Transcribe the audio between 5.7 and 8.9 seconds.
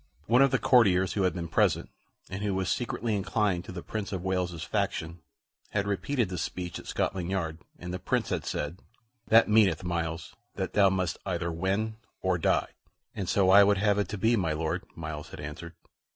repeated this speech at Scotland Yard, and the Prince had said,